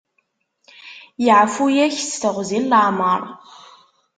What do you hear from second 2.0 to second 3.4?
s teɣwzi n leɛmeṛ.